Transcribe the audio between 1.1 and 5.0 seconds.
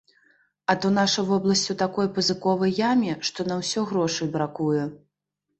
вобласць у такой пазыковай яме, што на ўсё грошай бракуе.